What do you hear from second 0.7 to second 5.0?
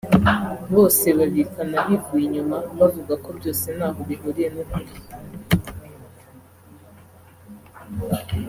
bose babikana bivuye inyuma bavuga ko byose ntaho bihuriye n’ukuri